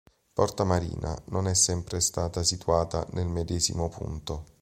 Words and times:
Porta 0.33 0.63
Marina 0.63 1.15
non 1.25 1.47
è 1.47 1.53
sempre 1.53 1.99
stata 1.99 2.41
situata 2.41 3.05
nel 3.11 3.27
medesimo 3.27 3.87
punto. 3.87 4.45